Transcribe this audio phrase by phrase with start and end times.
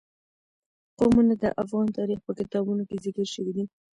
[0.97, 3.65] قومونه د افغان تاریخ په کتابونو کې ذکر شوی دي.